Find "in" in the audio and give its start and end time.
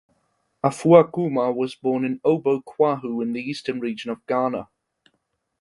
2.05-2.19, 3.21-3.33